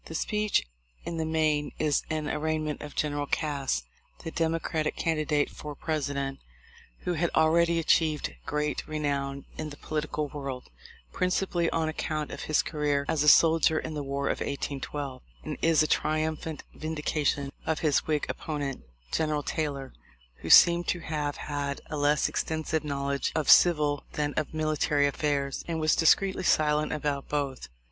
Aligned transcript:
The 0.05 0.15
speech 0.15 0.65
in 1.05 1.17
the 1.17 1.27
main 1.27 1.73
is 1.77 2.01
an 2.09 2.27
arraignment 2.27 2.81
of 2.81 2.95
General 2.95 3.27
Cass, 3.27 3.83
the 4.23 4.31
Democratic 4.31 4.95
candidate 4.95 5.51
for 5.51 5.75
President, 5.75 6.39
who 7.01 7.13
had 7.13 7.29
already 7.35 7.77
achieved 7.77 8.33
great 8.47 8.87
renown 8.87 9.45
in 9.59 9.69
the 9.69 9.77
political 9.77 10.27
world, 10.27 10.71
principally 11.13 11.69
on 11.69 11.87
account 11.87 12.31
of 12.31 12.41
his 12.45 12.63
career 12.63 13.05
as 13.07 13.21
a 13.21 13.27
soldier 13.29 13.77
in 13.77 13.93
the 13.93 14.01
war 14.01 14.25
of 14.25 14.39
1812, 14.39 15.21
and 15.43 15.55
is 15.61 15.83
a 15.83 15.87
triumphant 15.87 16.63
vin 16.73 16.95
dication 16.95 17.51
of 17.67 17.81
his 17.81 18.07
Whig 18.07 18.25
opponent, 18.27 18.81
General 19.11 19.43
Taylor, 19.43 19.93
who 20.37 20.49
seemed 20.49 20.87
to 20.87 21.01
have 21.01 21.37
had 21.37 21.79
a 21.91 21.95
less 21.95 22.27
extensive 22.27 22.83
knowledge 22.83 23.31
of 23.35 23.51
civil 23.51 24.03
than 24.13 24.33
of 24.33 24.51
military 24.51 25.05
affairs, 25.05 25.63
and 25.67 25.79
was 25.79 25.95
discreetly 25.95 26.41
silent 26.41 26.91
about 26.91 27.29
both. 27.29 27.67